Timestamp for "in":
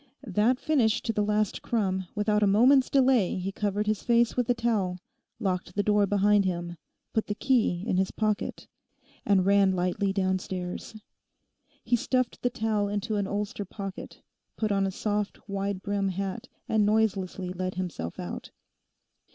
7.85-7.97